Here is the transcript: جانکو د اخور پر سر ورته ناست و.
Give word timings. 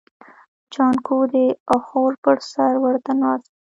جانکو 0.73 1.17
د 1.33 1.35
اخور 1.77 2.11
پر 2.23 2.37
سر 2.51 2.73
ورته 2.83 3.11
ناست 3.21 3.47
و. 3.51 3.53